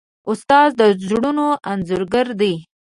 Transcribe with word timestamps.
استاد 0.29 0.69
د 0.79 0.81
زړونو 1.07 1.47
انځورګر 1.71 2.27
دی. 2.41 2.53